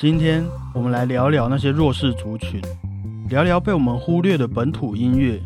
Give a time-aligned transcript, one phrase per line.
[0.00, 2.62] 今天我们来聊聊那些弱势族群，
[3.28, 5.42] 聊聊被我们忽略的本土音乐，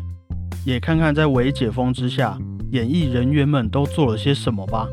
[0.63, 2.37] 也看看在微解封之下，
[2.69, 4.87] 演艺人员们都做了些什么吧。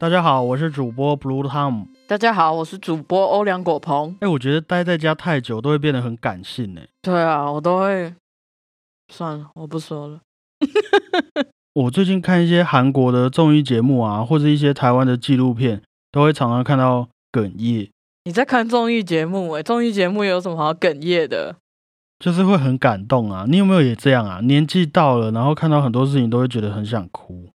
[0.00, 1.86] 大家好，我是主播 Blue Tom。
[2.08, 4.16] 大家好，我是主播欧良果鹏。
[4.18, 6.88] 哎、我觉得待在家太久都会变得很感性哎。
[7.02, 8.12] 对啊，我都会。
[9.12, 10.18] 算了，我不说了。
[11.74, 15.82] 我最近看一些韩国的综艺节目啊，或者一些台湾的纪录片，
[16.12, 17.90] 都会常常看到哽咽，
[18.24, 19.62] 你在看综艺节目、欸？
[19.62, 21.56] 综艺节目有什么好哽咽的？
[22.20, 23.44] 就是会很感动啊。
[23.48, 24.40] 你有没有也这样啊？
[24.42, 27.48] 年纪到了，然后看到很多事情都会觉得很想哭。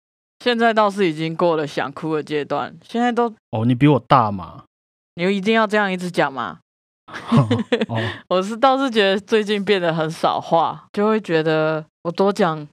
[0.44, 2.76] 现在倒是已经过了想哭的阶段。
[2.82, 4.64] 现在都，哦，你比我大嘛？
[5.14, 6.58] 你一定要这样一直讲吗？
[7.88, 7.98] 哦，
[8.28, 12.66] 我是倒是觉得最近变得很少话，就会觉得我多讲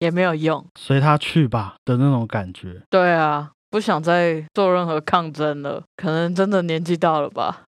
[0.00, 0.66] 也没有用。
[0.78, 2.82] 随他去吧的那种感觉。
[2.90, 7.62] 对啊，不想再做任何抗争了，可能真的年纪到了吧，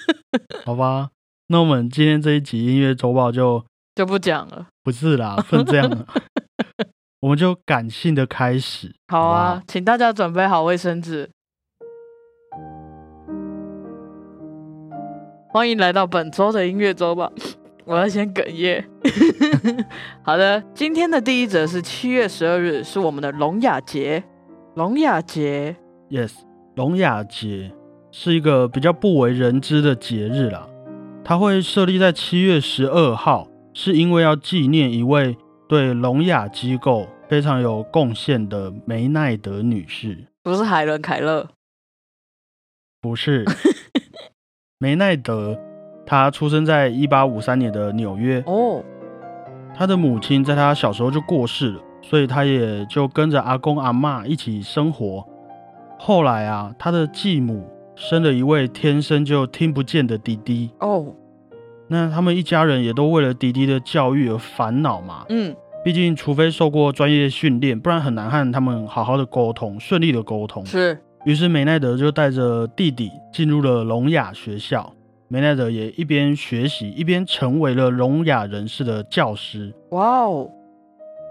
[0.64, 1.10] 好吧，
[1.48, 3.64] 那我们今天这一集音乐周报就
[3.96, 4.68] 就不讲了。
[4.82, 6.06] 不是啦，不能这样了，
[7.20, 8.94] 我们就感性的开始。
[9.08, 11.28] 好不啊，请大家准备好卫生纸。
[15.52, 17.32] 欢迎来到本周的音乐周报。
[17.90, 18.84] 我要先哽咽。
[20.22, 24.22] 好的，今天的第一则是七月十二日，是我们的聋哑节。
[24.76, 25.74] 聋哑节
[26.08, 26.30] ，Yes，
[26.76, 27.72] 聋哑节
[28.12, 30.68] 是一个比较不为人知的节日啦。
[31.24, 35.36] 它会设立在七月十二号，是因为要纪念一位
[35.68, 40.28] 对聋哑机构非常有贡献的梅奈德女士。
[40.44, 41.48] 不是海伦凯勒。
[43.00, 43.44] 不是，
[44.78, 45.58] 梅奈德，
[46.10, 48.42] 她出生在一八五三年的纽约。
[48.44, 48.82] 哦，
[49.72, 55.24] 他的母亲在他小时候就过世了，所以他也就跟着阿公阿妈一起生活。
[55.96, 61.14] 后来啊，他的继母生了一位天生就听不见的弟弟，哦，
[61.86, 65.24] 那他们一家人也都为了弟弟的教育而烦恼嘛。
[65.28, 65.54] 嗯，
[65.84, 70.66] 毕竟，除非受过专业训练，不然很难和他们好好的沟通，顺利的沟通。
[70.66, 74.92] 是，于是梅奈德就带着弟弟进入了聋哑学校。
[75.32, 79.72] 梅奈德也一边学习，一边成为了聋哑人士的教师。
[79.90, 80.50] 哇哦，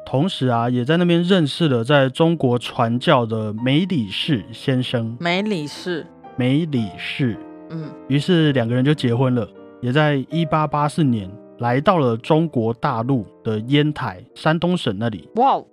[0.05, 5.17] 同时啊，也在那边认识了在中国传教的梅里士先生。
[5.19, 6.07] 梅里士，
[6.37, 7.35] 梅里士，
[7.71, 9.45] 嗯，于是两个人就结婚了，
[9.81, 15.27] 也在一八八四年来到了中国大陆的烟台，山东省那里。
[15.35, 15.65] 哇哦，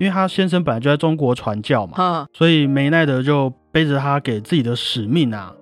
[0.00, 5.54] 因为他先生本来就在中国传教嘛，所以梅奈德就背着他给自己的使命啊，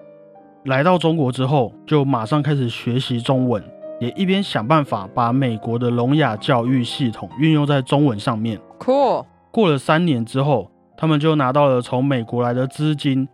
[0.65, 3.62] 来到中国之后，就马上开始学习中文，
[3.99, 8.61] 也一边想办法把美国的聋哑教育系统运用在中文上面。
[8.78, 13.28] Cool，过了三年之后，他们就拿到了从美国来的资金，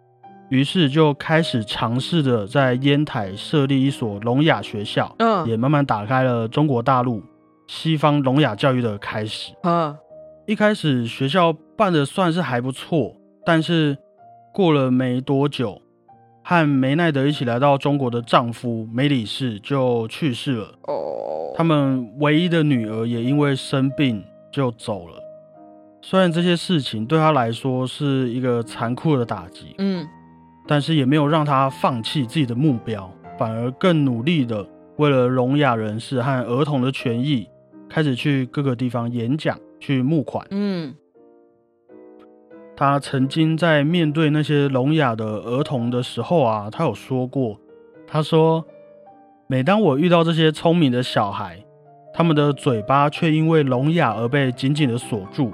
[0.48, 7.22] 于是就开始尝试着在烟台设立一所聋哑学校，嗯，也慢慢打开了中国大陆
[7.66, 9.52] 西方聋哑教育的开始。
[9.64, 9.94] 嗯，
[10.46, 13.98] 一开始学校办的算是还不错，但是
[14.54, 15.82] 过了没多久，
[16.48, 25.22] 和梅奈德一起来到中国的丈夫梅里士就去世了，哦，他们唯一的女儿也因为生病就走了。
[26.00, 30.08] 虽然这些事情对他来说是一个残酷的打击，嗯，
[30.66, 34.66] 但是也没有让他放弃自己的目标，反而更努力的
[34.96, 37.46] 为了聋哑人士和儿童的权益，
[37.90, 40.46] 开始去各个地方演讲，去募款。
[40.50, 40.94] 嗯，
[42.78, 47.58] 他曾经在面对那些聋哑的儿童的时候啊，他有说过，
[48.06, 48.64] 他说
[49.50, 51.58] ：“每当我遇到这些聪明的小孩，
[52.14, 55.50] 他们的嘴巴却因为聋哑而被紧紧的锁住，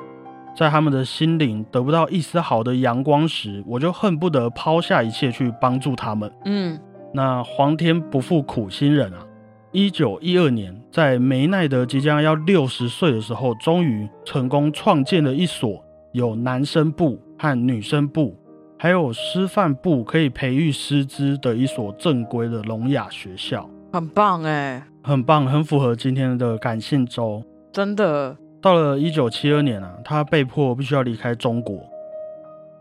[0.54, 6.30] 在他们的心灵得不到一丝好的阳光时，我就恨不得抛下一切去帮助他们。
[6.44, 6.78] 嗯，
[7.14, 9.26] 那皇天不负苦心人啊！
[9.72, 15.82] 一九一二年，在梅奈德即将要六十岁的时候，终于成功创建了一所
[16.12, 18.36] 有男生部和女生部，
[18.78, 27.42] 还有师范部可以培育师资的一所正规的聋哑学校，很棒哎，很棒，很符合今天的感性周。
[27.72, 31.78] 真的，到了一九七二年啊，他被迫必须要离开中国。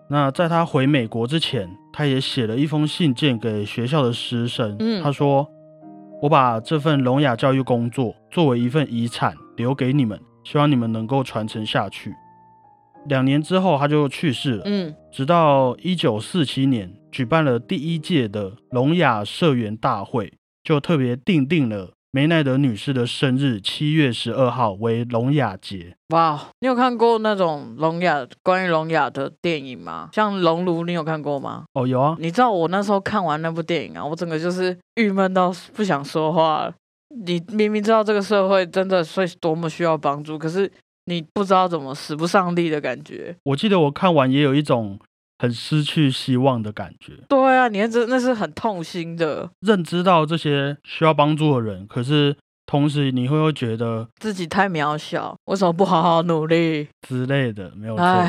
[0.08, 4.76] 那在他回美国之前，他也写了一封信件给学校的师生。
[4.80, 5.48] 嗯他说
[6.22, 12.14] ：“我把这份聋哑教育工作作为一份遗产留给你们，希望你们能够传承下去。”
[13.08, 14.64] 两年之后，他就去世了。
[14.66, 20.34] 嗯，直到一九四七年举办了第一届的聋哑社员大会，
[20.64, 25.96] 就特别定定了梅奈德女士的生日七月十二号为聋哑节。
[26.10, 30.10] 哇，你有看过那种聋哑关于聋哑的电影吗？
[30.14, 31.66] 像《熔炉》，你有看过吗？
[31.74, 32.16] 哦，有啊。
[32.20, 36.74] 你知道我那时候看完那部电影啊，我整个就是郁闷到不想说话了。
[37.26, 40.72] 你明明知道这个社会真的是多么需要帮助，可是
[41.06, 43.36] 你不知道怎么使不上力的感觉。
[43.44, 45.00] 我记得我看完也有一种
[45.40, 47.14] 很失去希望的感觉。
[47.30, 49.50] 对啊，你看这那是很痛心的。
[49.62, 52.36] 认知到这些需要帮助的人，可是。
[52.66, 57.72] 同时，你会会觉得自己太渺小，为什么不好好努力之类的？
[57.76, 58.26] 没有错。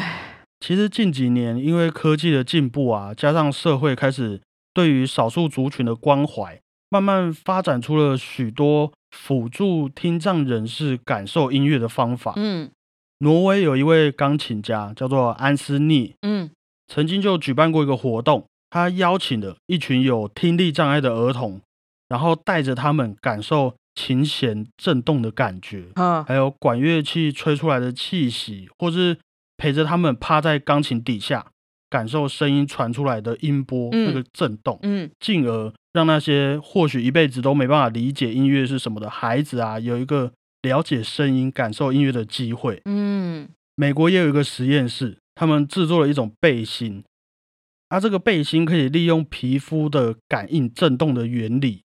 [0.59, 4.41] 其实近几年，因为科技的进步啊，加上社会开始
[4.75, 6.61] 对于少数族群的关怀，
[6.91, 12.33] 慢慢发展出了许多辅助听障人士感受音乐的方法。
[12.37, 12.71] 嗯，
[13.19, 16.51] 挪威有一位钢琴家叫做安斯尼，嗯，
[16.89, 21.61] 曾经就举办过一个活动，他邀请了一群有听力障碍的儿童，
[22.09, 23.75] 然后带着他们感受。
[23.97, 29.17] 琴弦震动的感觉，嗯，还有管乐器吹出来的气息，或是
[29.57, 31.47] 陪着他们趴在钢琴底下，
[31.95, 40.33] 感受声音传出来的音波那个震动，嗯，进而让那些或许一辈子都没办法理解音乐是什么的孩子啊，有一个
[40.63, 42.83] 了解声音、感受音乐的机会。
[42.87, 47.05] 嗯，美国也有一个实验室，他们制作了一种背心，
[47.91, 51.83] 啊，这个背心可以利用皮肤的感应震动的原理。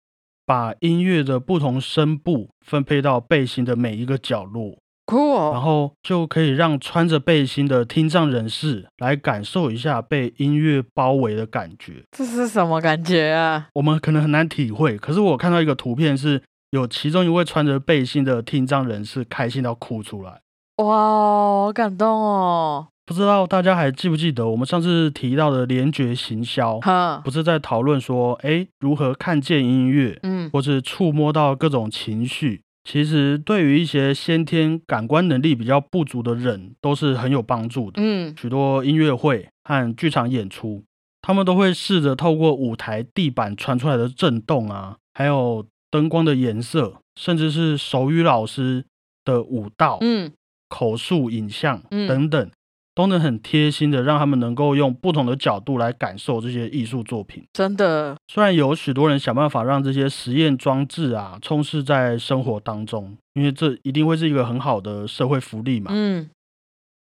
[0.47, 5.50] 把音乐的不同声部分配到背心的每一个角落，酷哦！
[5.53, 12.03] 然后就可以让穿着背心的听障人士来感受一下被音乐包围的感觉。
[12.11, 13.69] 这是什么感觉啊？
[13.75, 14.99] 我们可能很难体会。
[14.99, 20.41] 可是我看到一个图片，是有其中一位穿着背心的听障人士开心到哭出来。
[20.85, 22.88] 哇，好感动哦！
[23.06, 26.81] 不知道大家还记不记得我们上次提到的联觉行销？
[26.81, 32.62] 哈，不是在讨论说，哎，如何看见音乐，嗯，或是触摸到各种情绪？
[32.87, 38.00] 其实对于一些先天感官能力比较不足的人，都是很有帮助的。
[38.00, 40.85] 嗯，许多音乐会和剧场演出，
[41.21, 48.85] 他们都会试着透过舞台地板传出来的震动啊，还有灯光的颜色，甚至是手语老师
[49.25, 50.33] 的舞蹈，嗯，
[50.69, 52.50] 口述影像等等。
[52.97, 57.45] 都能很贴心的让他们能够用不同的角度来感受这些艺术作品。
[57.53, 65.91] 真的，虽然有许多人想办法让这些实验装置啊充斥在生活当中，因为这一定会是一个很好的社会福利嘛。
[65.93, 66.31] 嗯。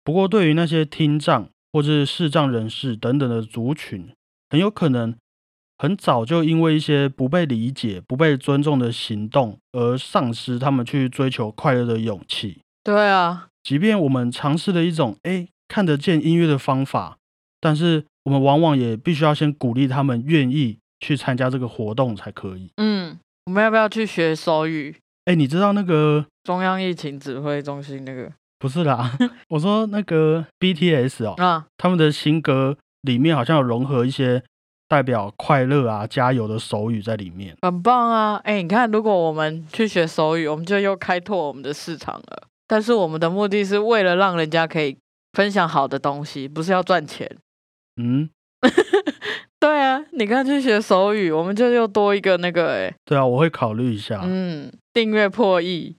[0.03, 4.07] 不过，对于那些听障或是视障人士等等的族群，
[4.51, 5.15] 很有可能
[5.79, 12.59] 很早就因为一些不被理解、不被尊重的行动而丧失他们去追求快乐的勇气。
[12.83, 15.47] 对啊，即便我们尝试了一种哎。
[15.71, 17.15] 看得见音乐的方法，
[17.61, 22.69] 但是我们往往也必须要先鼓励他们愿意去参加这个活动才可以。
[22.75, 24.93] 嗯，我们要不要去学手语？
[25.23, 28.29] 哎，你知道那个中央疫情指挥中心那个？
[28.59, 34.43] 不是啦， 我说那个 BTS 哦，啊，他们的新歌里面好像有融合一些
[34.89, 38.35] 代表快乐啊、加油的手语在里面，很棒啊！
[38.43, 42.43] 哎，你看，如果我们去学手语，我们就又开拓我们的市场了。
[42.67, 44.97] 但是我们的目的是为了让人家可以。
[45.33, 47.37] 分享好的东西不是要赚钱，
[48.01, 48.29] 嗯，
[49.59, 55.95] 对啊，你刚去学手语，我们就又多一个那个哎，对啊，我会考虑一下，嗯，订阅破亿，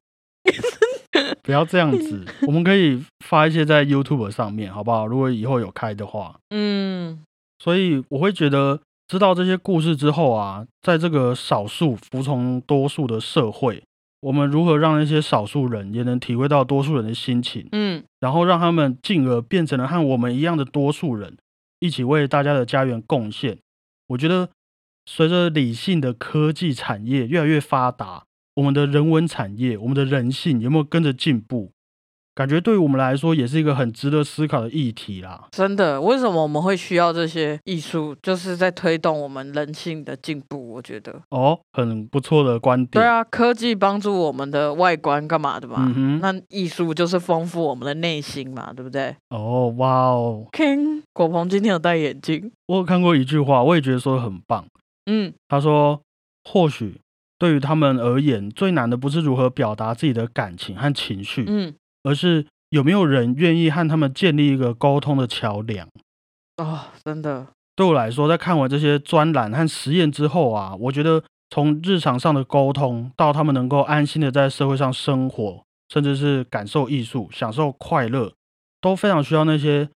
[1.43, 5.06] 不要这样子，我们可以发一些在 YouTube 上面，好不好？
[5.06, 7.24] 如果以后有开的话，嗯，
[7.58, 13.82] 所以我会觉得知道这些故事之后啊，在这个少数服从多数的社会。
[14.22, 17.69] 我们如何让那些少数人也能体会到多数人的心情？
[17.72, 21.36] 嗯，然后让他们进而变成了和我们一样的多数人，
[21.81, 23.58] 一起为大家的家园贡献。
[24.06, 24.50] 我觉得，
[25.06, 28.24] 随着理性的科技产业越来越发达，
[28.55, 31.71] 我们的人文产业，我们的人性有没有跟着进步？
[32.34, 35.48] 感觉对于我们来说也是一个很值得思考的议题啦。
[35.51, 38.17] 真的，为什么我们会需要这些艺术？
[38.22, 40.72] 就是在推动我们人性的进步。
[40.72, 43.03] 我觉得哦，很不错的观点。
[43.03, 45.93] 对啊，科技帮助我们的外观干嘛的嘛？
[46.22, 49.15] 那艺术就是丰富我们的内心嘛，对不对？
[49.29, 52.51] 哦，哇哦，King 果鹏今天有戴眼镜。
[52.69, 54.65] 我有看过一句话，我也觉得说的很棒。
[55.05, 56.01] 嗯，他说，
[56.44, 57.01] 或许
[57.39, 61.44] 对于他们而言，最难的不是如何表达自己的感情和情绪。
[61.46, 61.74] 嗯。
[62.04, 65.88] 而是有没有人愿意和他们建立一个沟通的桥梁？
[66.56, 78.32] 哦，真的，对我来说，在看完这些专栏和实验之后啊，我觉得从日常上的沟通到他们能够安心的在社会上生活，甚至是感受艺术、享受快乐，
[78.80, 79.88] 都非常需要那些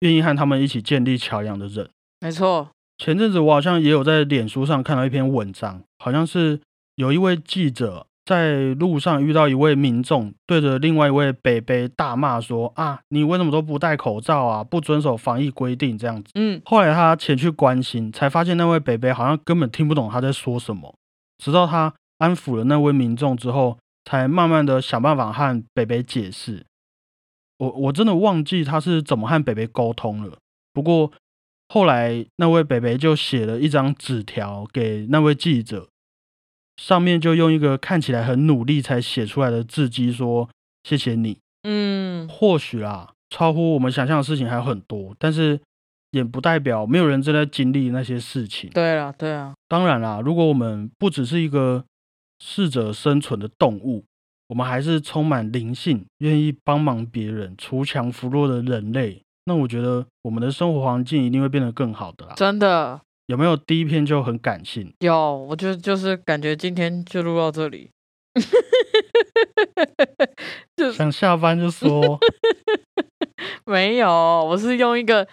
[0.00, 1.88] 愿意和他们一起建立桥梁的人。
[2.20, 6.60] 没错，前阵子我好像也有在脸书上看到一篇文章，好像是
[6.96, 8.06] 有一位记者。
[8.28, 14.62] 在路上遇到一位民众，对着另外一位北北大骂说：“啊，你为什么都不戴口罩啊？
[14.62, 20.94] 不遵守防疫规定这样子。”嗯，后来他前去关心，才发现那位北北好像根本听不懂他在说什么。
[21.42, 26.66] 直到他安抚了那位民众之后，才慢慢的想办法和北北解释。
[27.56, 30.36] 我我真的忘记他是怎么和北北沟通了。
[30.74, 31.10] 不过
[31.70, 35.88] 后来那位北北就写了一张纸条给那位记者。
[36.78, 40.48] 上面就用一个看起来很努力才写出来的字迹说
[40.88, 41.36] ：“谢谢你。”
[41.68, 45.60] 嗯，或许啊，超乎我们想象的事情还有很多，但是
[46.12, 48.70] 也不代表没有人正在经历那些事情。
[48.70, 49.52] 对啊，对啊。
[49.66, 51.84] 当然啦，如果我们不只是一个
[52.38, 54.04] 适者生存的动物，
[54.46, 62.34] 我们还是充满灵性、愿意帮忙别人、锄强扶弱的人类，那我觉得我们的生活环境一定会变得更好的啦。
[62.36, 63.00] 真的。
[63.28, 64.92] 有没有第一篇就很感性？
[65.00, 67.90] 有，我就就是感觉今天就录到这里，
[70.94, 72.18] 想下班就说。
[73.66, 75.28] 没有，我是用一个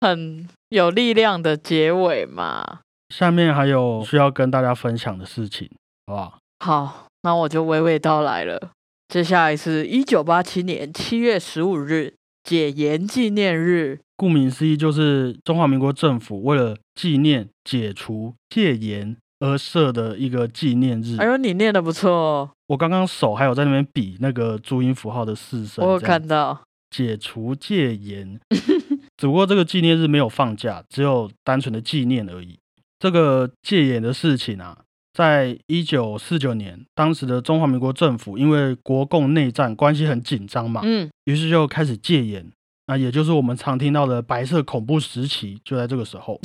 [0.00, 2.80] 很有力量的结尾嘛。
[3.14, 5.70] 下面还有需要跟大家分享的事情，
[6.06, 6.38] 好不好？
[6.60, 8.70] 好，那我就娓娓道来了。
[9.08, 14.00] 接下来是一九八七年七月十五日，解严纪念日。
[14.16, 21.16] 顾名思义，就是中华民国政府为了纪念解除戒严而设的一个纪念日。
[21.18, 22.50] 哎呦，你念的不错哦！
[22.68, 25.84] 我刚刚手还有在那边比那个注音符号的四声。
[25.84, 26.58] 我有看到
[26.90, 28.40] 解除戒严，
[29.18, 32.58] 只不过这个纪念日没有放假，只有单纯的纪念而已。
[32.98, 34.78] 这个戒严的事情啊，
[35.12, 42.50] 在一九四九年，当时的中华民国政府因为国共内战关系很紧张嘛，嗯，于是就开始戒严。
[42.86, 46.38] 那也就是我们常听到的白色恐怖时期，就在这个时候。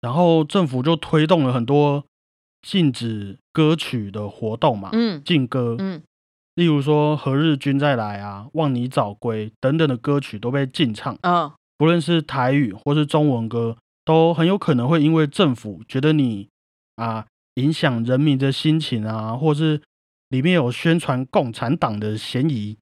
[0.00, 2.04] 然后政府就推动了很多
[2.62, 6.02] 禁止歌曲的活动嘛，嗯，禁歌，嗯，
[6.54, 11.16] 例如说《何日君再来》啊，《望你早归》等等的歌曲都被禁唱。
[11.22, 16.48] 嗯，不论是台语或是中文歌，都很有可能会因为政府觉得你
[16.96, 19.80] 啊影响人民的心情啊，或是
[20.28, 22.76] 里面有宣传共产党的嫌疑。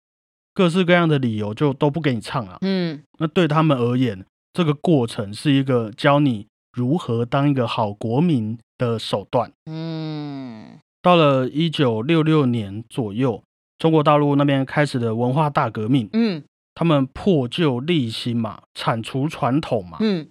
[0.54, 2.58] 各式各样的理由就都不给你唱了。
[2.60, 9.52] 嗯，那对他们而言，这个过程是一个教你如何当一个好国民的手段。
[9.66, 13.42] 嗯，到了一九六六年左右，
[13.78, 16.08] 中国大陆那边开始的文化大革命。
[16.12, 19.98] 嗯，他们破旧立新嘛，铲除传统嘛。
[20.00, 20.28] 嗯，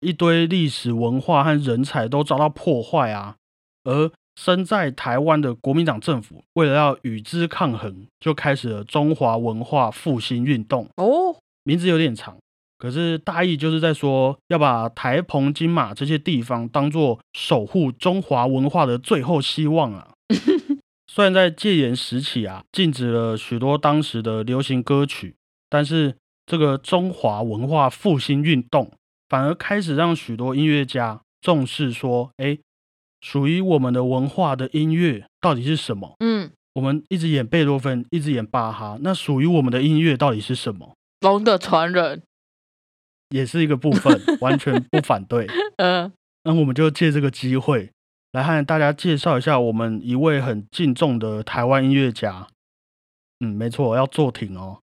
[0.00, 3.36] 一堆历史文化和人才都遭到破坏啊，
[3.84, 4.12] 而。
[4.34, 10.88] 身在台湾的国民党政府，为了要与之抗衡，就开始了中华文化复兴运动。
[10.96, 12.38] 哦，名字有点长，
[12.78, 20.12] 可是大意就是在说要把台澎金马这些地方当做守护中华文化的最后希望啊。
[21.06, 25.34] 虽然在戒严时期啊，禁止了许多当时的流行歌曲，
[25.68, 28.90] 但是这个中华文化复兴运动
[29.28, 32.58] 反而开始让许多音乐家重视说，哎。
[33.22, 36.16] 属于我们的文化的音乐到底是什么？
[36.18, 40.94] 嗯，我们一直演贝多芬，一直演巴哈，那属于我们的音乐到底是什么？
[41.20, 42.22] 龙的传人
[43.30, 45.46] 也是一个部分， 完全不反对。
[45.76, 46.12] 嗯，
[46.42, 47.90] 那我们就借这个机会
[48.32, 52.48] 来和大家介绍一下我们一位很敬重的台湾音乐家。
[53.38, 54.80] 嗯，没错，要坐挺哦，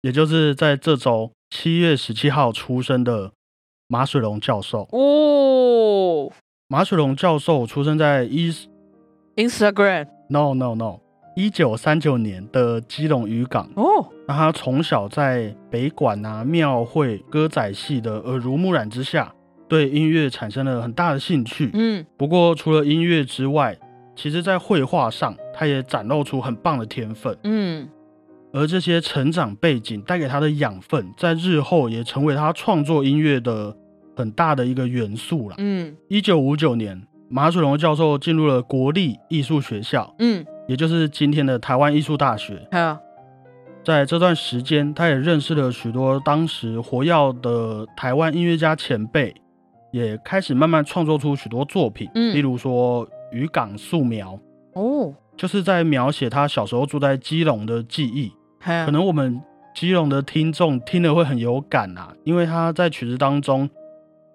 [0.00, 3.32] 也就是在这周七月十七号出生的
[3.86, 6.32] 马水龙教授哦。
[6.72, 8.50] 马水龙教授出生在一
[9.36, 11.00] Instagram No No No
[11.36, 14.08] 一九三九年的基隆渔港哦。
[14.26, 19.34] 那他从小在北管啊庙会歌仔戏的耳濡目染之下，
[19.68, 21.68] 对音乐产生了很大的兴趣。
[21.74, 23.76] 嗯，不过除了音乐之外，
[24.16, 27.36] 其实在绘画上他也展露出很棒的天分。
[27.44, 27.86] 嗯，
[28.50, 33.76] 而这些成长背景带给他的养分，在日后也成为他创作音乐的。
[34.14, 35.56] 很大的一个元素了。
[35.58, 42.66] 嗯，一九五九年，马水龙教授进入了国立艺术学校，嗯，也就是今天的台湾艺术大学。
[43.84, 49.34] 在这段时间，他也认识了许多当时活跃的台湾音乐家前辈，
[49.90, 52.08] 也开始慢慢创作出许多作品。
[52.14, 54.38] 嗯，例如说《渔港素描》
[54.80, 58.30] 哦，就是在描写他小时候住在基隆的记忆。
[58.60, 59.42] 可能我们
[59.74, 63.68] 基隆的听众听了会很有感啊，因为他在曲子当中。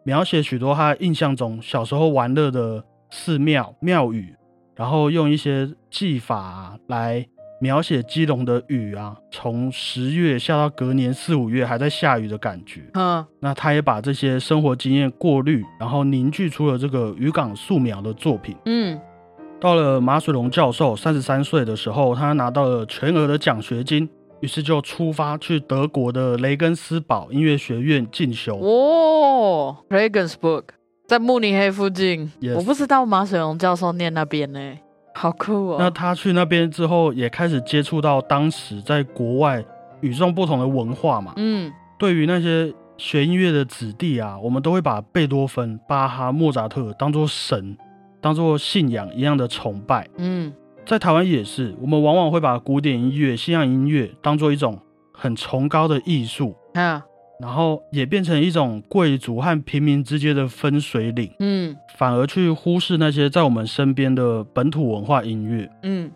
[0.08, 4.34] 描写许多他印象中小时候玩乐的寺庙庙宇，
[4.74, 7.28] 然后用一些技法来
[7.60, 12.90] 描写基隆的雨啊，从十月下到隔年四五月还在下雨的感觉。
[12.94, 18.56] 嗯，那他也把这些生活经验过滤，然后凝聚出了这个渔港素描的作品。
[18.64, 18.98] 嗯，
[19.60, 24.08] 到了马水龙教授三十三岁的时候，他拿到了全额的奖学金，
[24.40, 28.58] 于是就出发去德国的雷根斯堡音乐学院进修。
[28.58, 30.64] 哦，Regensburg
[31.08, 32.32] 在慕尼黑附近。
[32.56, 34.60] 我不知道马水龙教授念那边呢，
[35.14, 35.78] 好酷哦。
[35.80, 39.64] 那他去那边之后，也开始接触到当时在国外
[40.02, 41.34] 与众不同的文化嘛。
[41.38, 47.78] 嗯，对于那些学音乐的子弟啊，我们都会把贝多芬、巴哈、莫扎特当做神。
[48.20, 50.52] 当做信仰一样的崇拜，嗯，
[50.88, 54.80] 在台湾也是，我们往往会把古典音乐、西洋音乐当做一种
[55.12, 57.04] 很崇高的艺术，啊，
[57.42, 66.10] 然后也变成一种贵族和平民之间的分水岭，嗯，反而去忽视那些在我们身边的本土文化音乐，嗯，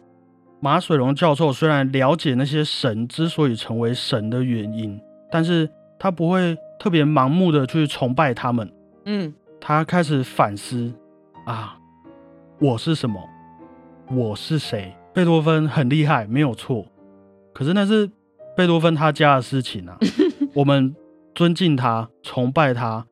[0.62, 4.98] 马水龙教授虽然了解那些神之所以成为神的原因，
[5.30, 8.72] 但是他不会特别盲目的去崇拜他们，
[9.04, 10.94] 嗯，他开始反思
[11.46, 11.78] 啊。
[12.58, 13.20] 我是什么？
[14.14, 14.94] 我是谁？
[15.14, 16.86] 贝多芬很厉害，没有错。
[17.54, 18.10] 可是那是
[18.56, 19.98] 贝多芬他家的事情啊。
[20.54, 20.94] 我们
[21.34, 23.06] 尊敬他、崇拜他，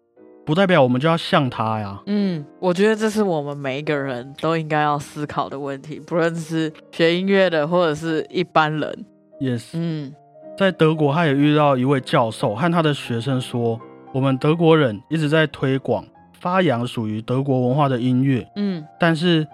[0.46, 2.02] 不代表我们就要像他呀。
[2.06, 9.06] 嗯，我觉得这是我们每一个人都应该要思考的问题，不论是学音乐的，或者是一般人。
[9.40, 9.78] 也是。
[9.80, 10.14] 嗯，
[10.58, 13.80] 在德国，他也遇到一位教授和他的学生说
[14.12, 16.06] ：“我们德国人一直在推广。”
[16.40, 19.46] 发扬属于德国文化的音乐，嗯，但是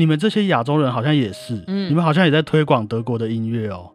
[0.00, 3.92] 你们这些亚洲人好像也是，嗯，你们好像也在推广德国的音乐哦。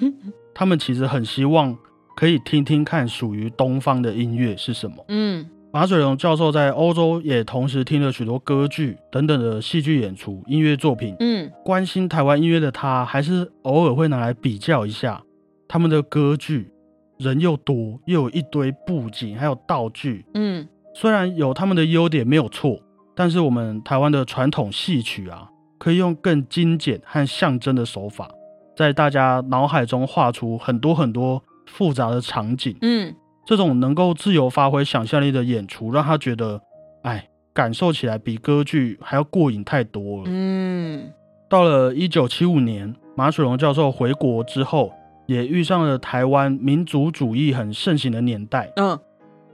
[0.54, 1.74] 他们其实很希望
[2.14, 5.02] 可以听听看属于东方的音乐是什么。
[5.08, 11.16] 嗯，马水龙教授在欧洲也同时听了许多歌剧等等的戏剧演出、音乐作品。
[11.18, 15.22] 嗯，关心台湾音乐的他，还是偶尔会拿来比较一下
[15.66, 16.70] 他们的歌剧，
[17.16, 20.26] 人又多，又有一堆布景，还有道具。
[20.34, 20.68] 嗯。
[20.94, 22.80] 虽然有他们的优点没有错，
[23.18, 28.30] 但是我们台湾的传统戏曲啊，可以用更精简和象征的手法，
[28.76, 32.78] 在大家脑海中画出很多很多复杂的场景。
[32.80, 33.12] 嗯，
[33.44, 36.62] 这种能够自由发挥想象力的演出，让他觉得，
[37.02, 40.24] 哎，感受起来比歌剧还要过瘾太多了。
[40.28, 41.10] 嗯，
[41.50, 44.92] 到了一九七五年，马水龙教授回国之后，
[45.26, 48.72] 也遇上了台湾民族主义很盛行的年代。
[48.76, 48.96] 嗯，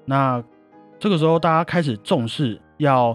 [0.05, 0.44] 那。
[0.96, 3.14] 这个时候，大家开始重视要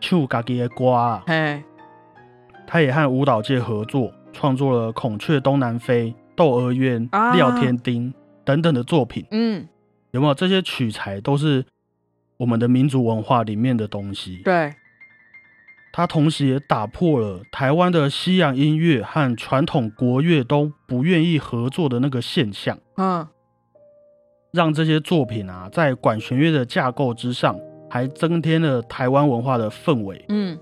[0.00, 1.22] 唱家己的歌。
[1.26, 1.62] 嘿，
[2.66, 8.12] 他也和舞蹈界合作，创作了《孔雀东南飞》《窦娥冤》《廖天丁》
[8.44, 9.26] 等等的作品。
[9.30, 9.66] 嗯，
[10.10, 11.64] 有没有这些取材都是
[12.36, 14.42] 我们的民族文化里面的东西？
[14.44, 14.74] 对。
[15.92, 22.78] 他同时也打破了台湾的西洋音乐和传统国乐都不愿意合作的那个现象。
[22.96, 23.26] 嗯。
[24.52, 30.24] 让这些作品啊，在管弦乐的架构之上，还增添了台湾文化的氛围。
[30.28, 30.58] 嗯，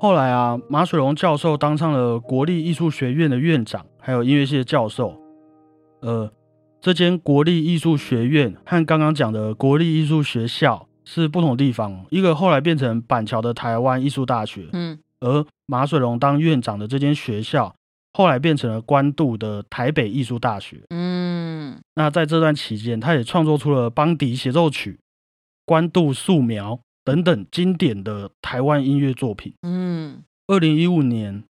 [0.00, 5.20] 后来啊，马水龙教授当上了国立艺术学院的院长，还有音乐系的教授。
[6.00, 6.30] 呃，
[6.80, 14.68] 这间国立艺术学院和刚刚讲的国立艺术学校是不同地方，一个后来变成板桥的台湾艺术大学。
[14.72, 17.74] 嗯，而马水龙当院长的这间学校。
[18.12, 20.82] 后来变成了关渡的台北艺术大学。
[20.90, 24.98] 嗯，那在这段期间，他也创作出了邦迪协奏曲、
[25.70, 29.54] 关渡素描等等经典的台湾音乐作品。
[29.62, 31.44] 嗯，二零一五年，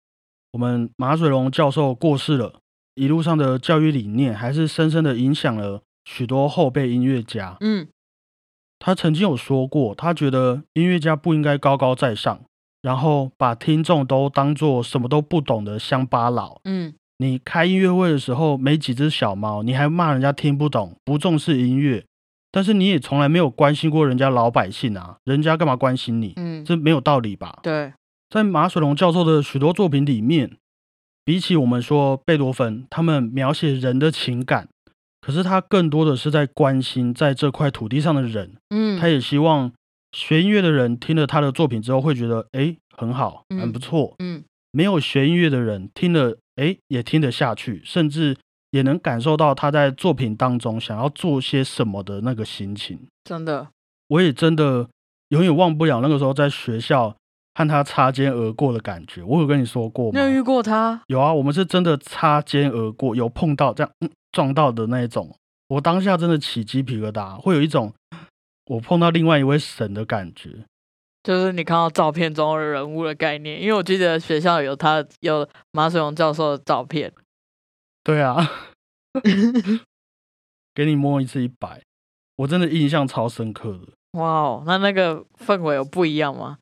[0.52, 2.60] 我们马水龙教授过世了，
[2.96, 7.56] 一路上的教育理念还是深深的影响了许多后辈音乐家。
[7.62, 7.88] 嗯，
[8.78, 12.42] 他曾经有说过，他觉得音乐家不应该高高在上。
[12.82, 16.60] 然后把听众都当做什么都不懂的乡巴佬。
[16.66, 22.06] 嗯，你开音乐会的时候没几只小猫，你还骂人家听不懂、不重视音乐，
[22.52, 26.34] 但是你也从来没有关心过人家老百姓啊，人家干嘛关心你？
[26.38, 27.60] 嗯，这没有道理吧？
[27.64, 27.94] 对，
[28.30, 30.58] 在马水龙教授的许多作品里面，
[31.24, 34.68] 比起我们说贝多芬，他们描写人的情感，
[35.22, 38.56] 可是他更多的是在关心在这块土地上的人。
[38.70, 39.72] 嗯，他也希望。
[40.12, 44.16] 学音乐的人听了他的作品之后，会觉得哎很好，很不错。
[44.18, 48.36] 嗯，没有学音乐的人听了哎也听得下去，甚至
[48.72, 53.00] 也能感受到他在作品当中想要做些什么的那个心情。
[53.24, 53.68] 真的，
[54.08, 54.88] 我也真的
[55.30, 57.16] 永远忘不了那个时候在学校
[57.56, 59.22] 和他擦肩而过的感觉。
[59.24, 60.20] 我有跟你说过吗？
[60.20, 61.02] 有遇过他？
[61.08, 63.92] 有啊，我们是真的擦肩而过，有碰到这样
[64.32, 65.36] 撞到的那一种。
[65.68, 67.94] 我当下真的起鸡皮疙瘩，会有一种。
[68.66, 70.64] 我碰到另外一位神的感觉，
[71.24, 77.12] 就是你看到照片中的人物的概念，因为我记得学校有他有马水龙教授的照片。
[78.04, 78.50] 对啊，
[80.74, 81.82] 给你摸一次一百，
[82.38, 83.94] 我真的印象超深刻的。
[84.20, 86.58] 哇哦，那那个氛围有不一样吗？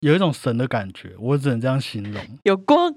[0.00, 2.22] 有一种神的感觉，我只能这样形容。
[2.42, 2.94] 有光。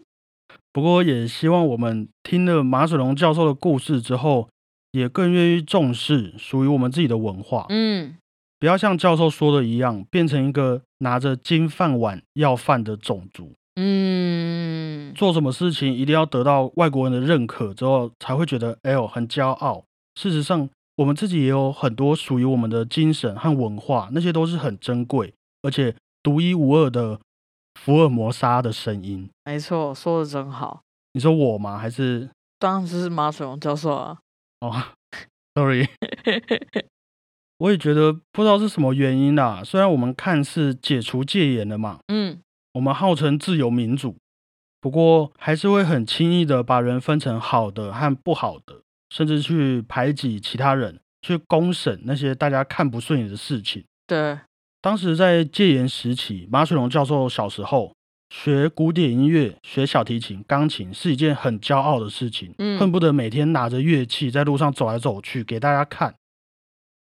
[0.73, 4.49] 不过也希望我们听了马水龙教授的故事之后，
[4.91, 7.65] 也更愿意重视属于我们自己的文化。
[7.69, 8.17] 嗯，
[8.59, 13.53] 不要像教授说的一样，变成一个拿着金饭碗要饭的种族。
[13.79, 19.85] 嗯，做什么事情一定要得到外国人的认可之后，才会觉得哎呦很骄傲。
[20.15, 27.19] 事实上，我们自己也有很多属于我们的精神和文化，那些都是很珍贵而且独一无二的。
[27.79, 30.81] 福尔摩沙的声音，没错，说的真好。
[31.13, 31.77] 你说我吗？
[31.77, 34.17] 还是当然是马水龙教授啊。
[34.61, 34.73] 哦
[35.53, 35.87] ，sorry，
[37.59, 39.61] 我也觉得不知道是什么原因啦。
[39.63, 42.39] 虽然我们看似解除戒严了嘛，嗯，
[42.77, 44.17] 我们号称自由民主，
[44.79, 53.83] 不过还是会很轻易的把人分成好的和不好的，甚至去排挤其他人，去公审那些大家看不顺眼的事情。
[54.05, 54.37] 对。
[54.79, 57.91] 当时在戒严时期，马水龙教授小时候
[58.29, 66.13] 学古典音乐、学小提琴、钢琴是一件很骄傲的事情，恨不得每天拿着乐器在路上走来走去给大家看。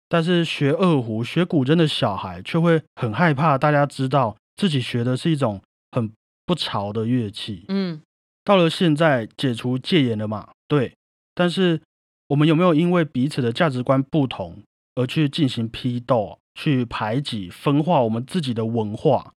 [0.08, 5.62] 但是学二胡、学古筝的小孩却会很害怕大家知道自己学的是一种
[5.94, 6.12] 很
[6.46, 7.64] 不潮的乐器。
[7.70, 8.02] 嗯，
[8.44, 10.50] 到了现在解除戒严了嘛？
[10.68, 10.94] 对，
[11.34, 11.82] 但是
[12.28, 14.62] 我们有没有因为彼此的价值观不同
[14.96, 16.38] 而去进行批斗？
[16.60, 19.32] 去排挤、分化我们自己的文化，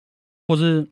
[0.47, 0.87] 或是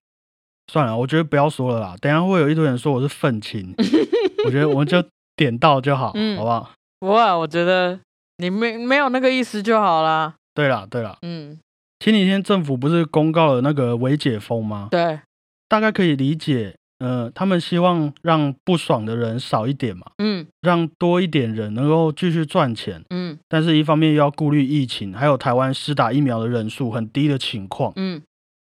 [0.69, 1.95] 算了，我觉得不要说了啦。
[2.01, 3.73] 等下会有一堆人说我是愤青，
[4.43, 5.01] 我觉得我们就
[5.37, 6.73] 点到就好，好不好？
[6.99, 7.97] 不会，我觉得
[8.39, 10.35] 你没没有那个意思就好啦。
[10.53, 11.57] 对啦，对啦，嗯，
[11.99, 14.87] 前几天政府不是公告了那个微解封吗？
[14.91, 15.19] 对，
[15.67, 16.75] 大概可以理解。
[16.99, 28.23] 呃，他们希望让不爽的人少一点嘛，嗯，让多一点人能够继续赚钱，嗯，但是一方面又要顾虑疫情，还有台湾施打疫苗的人数很低的情况，嗯，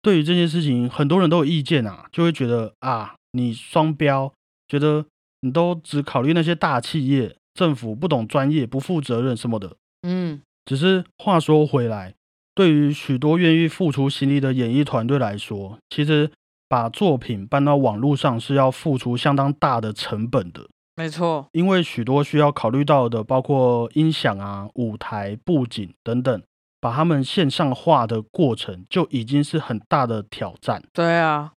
[0.02, 4.32] 对于这件事情，很多人都有意见啊，就会觉得啊，你双标，
[4.66, 5.06] 觉得
[5.42, 12.14] 你都只考虑那些大企业，政府不懂专业，不负责任什么的，嗯，只是话说回来，
[12.56, 16.32] 对于许多愿意付出心力的演艺团队来说，其实。
[16.68, 26.42] 把作品搬到网络上是要付出相当大的成本的，没错，因为许多需要考虑到的，包括音响啊、舞台布景等等，
[26.80, 30.82] 把他们线上化的过程就已经是很大的挑战。
[30.92, 31.52] 对啊，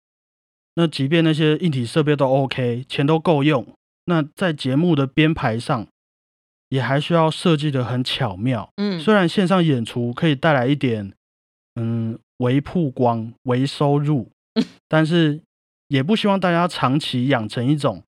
[0.75, 3.65] 那即便那些硬体设备都 OK，钱都够用，
[4.07, 5.87] 那在节目的编排上，
[6.69, 8.69] 也还需要设计的很巧妙。
[8.77, 11.13] 嗯，虽然线上演出可以带来一点，
[11.75, 14.31] 嗯，微曝光、微收入。
[14.89, 15.43] 但是
[15.89, 18.03] 也不希望大家长期养成一种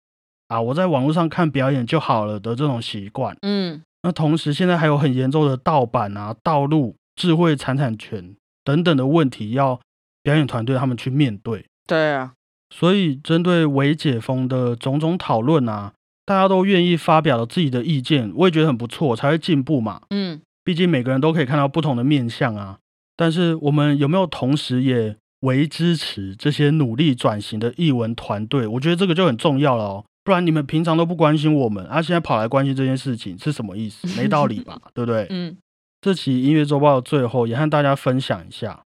[0.48, 3.36] 啊，我在网络上看表演就好了的这种习惯。
[3.42, 9.78] 嗯，那同时现在还有很严重的盗版啊、道路、智慧财产权等等的问题，要
[10.22, 11.66] 表演团队他们去面对。
[11.86, 12.32] 对啊，
[12.70, 15.92] 所以针对伪解封的种种讨论啊，
[16.28, 20.02] 大家都愿意发表了自己的意见，我也觉得很不错，才会进步嘛。
[20.10, 22.78] 嗯，毕竟每个人都可以看到不同的面相啊。
[23.16, 25.16] 但是我们有没有同时也？
[25.42, 30.04] 为支持这些努力转型的译文团队，我觉得这个就很重要了哦。
[30.24, 34.08] 不然你们平常都不关心我们，啊，现在跑来关心这件事情是什么意思？
[34.20, 35.28] 没道理吧，对不对？
[35.30, 35.56] 嗯。
[36.00, 38.82] 这期音乐周报的最后也和大家分享一下，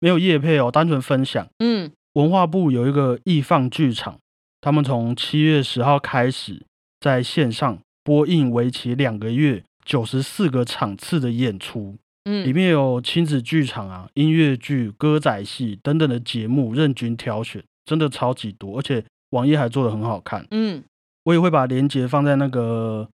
[0.00, 1.46] 没有叶配哦，单纯分享。
[1.58, 1.92] 嗯。
[2.14, 4.18] 文化部有一个易放剧场，
[4.62, 6.64] 他们从七月十号开始
[7.02, 11.96] 在线上播映为期两个月、九十四个场次的演出。
[12.24, 20.46] 嗯，里面有亲子剧场啊、音乐剧、歌仔戏等等的节目，任君挑选，真的超级多，而且网页还做的很好看。
[20.52, 20.84] 嗯，
[21.24, 23.08] 我也会把链接放在那个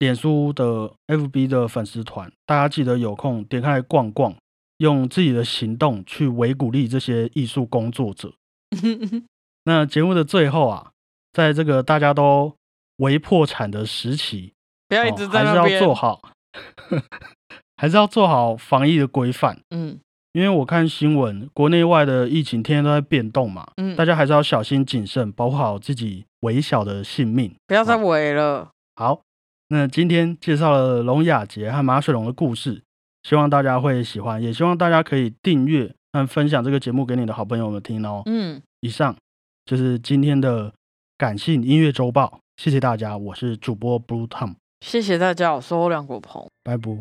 [0.00, 4.36] 脸书的 FB 的粉丝团，大家记得有空点开来逛逛，
[4.76, 8.34] 用自己的行动去为鼓励这些艺术工作者。
[9.64, 10.90] 那节目的最后啊，
[11.32, 12.54] 在这个大家都
[13.02, 14.54] 为破产的时期，
[14.88, 16.20] 不要一直在那边，还是要做好。
[17.76, 19.98] 还是要做好防疫的规范，嗯，
[20.32, 28.70] 因为我看新闻，国内外的疫情天天都在变动嘛，嗯，大家还是要小心谨慎，保护好自己微小的性命，不要再围了。
[28.94, 29.22] 好，
[29.68, 32.82] 那今天介绍了龙雅杰和马水龙的故事，
[33.24, 38.22] 希望大家会喜欢，也希望大家可以订阅和分享这个节目给你的好朋友们听哦。
[38.26, 39.16] 嗯，以上
[39.64, 40.72] 就是今天的
[41.18, 46.92] 感性音乐周报，谢谢大家，我是主播 Blue Tom，谢谢大家，我是欧阳国鹏，拜拜。